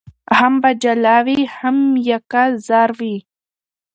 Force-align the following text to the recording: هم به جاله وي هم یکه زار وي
هم 0.37 0.53
به 0.61 0.71
جاله 0.81 1.15
وي 1.25 1.39
هم 1.57 1.77
یکه 2.09 2.43
زار 2.67 2.89
وي 2.99 3.15